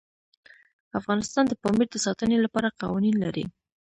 افغانستان 0.99 1.43
د 1.47 1.53
پامیر 1.63 1.87
د 1.91 1.95
ساتنې 2.05 2.37
لپاره 2.45 2.75
قوانین 2.81 3.15
لري. 3.23 3.45